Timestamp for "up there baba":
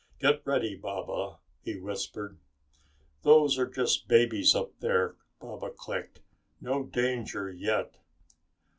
4.55-5.69